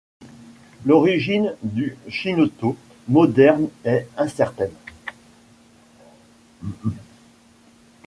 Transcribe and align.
L'origine 0.83 1.55
du 1.61 1.95
chinotto 2.09 2.75
moderne 3.07 3.69
est 3.83 4.07
incertaine. 4.17 4.73